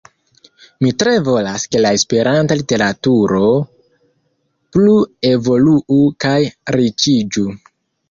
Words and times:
Mi 0.85 0.93
tre 1.03 1.11
volas, 1.27 1.65
ke 1.75 1.81
la 1.87 1.91
Esperanta 1.97 2.57
literaturo 2.63 3.53
plu 4.73 4.97
evoluu 5.35 6.03
kaj 6.27 6.37
riĉiĝu. 6.81 7.51